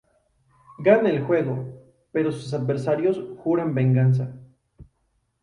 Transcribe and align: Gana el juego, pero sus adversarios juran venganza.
Gana 0.79 1.11
el 1.11 1.21
juego, 1.25 1.79
pero 2.11 2.31
sus 2.31 2.51
adversarios 2.55 3.23
juran 3.43 3.75
venganza. 3.75 4.33